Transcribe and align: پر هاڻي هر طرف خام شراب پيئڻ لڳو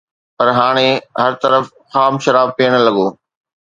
پر 0.37 0.47
هاڻي 0.57 0.89
هر 1.21 1.33
طرف 1.43 1.63
خام 1.91 2.13
شراب 2.23 2.49
پيئڻ 2.57 2.71
لڳو 2.85 3.07